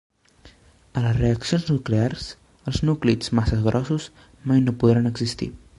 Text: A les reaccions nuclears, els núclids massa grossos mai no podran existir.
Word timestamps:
A 0.99 1.03
les 1.03 1.17
reaccions 1.19 1.67
nuclears, 1.73 2.31
els 2.71 2.83
núclids 2.91 3.33
massa 3.41 3.61
grossos 3.69 4.13
mai 4.53 4.65
no 4.69 4.79
podran 4.85 5.15
existir. 5.17 5.55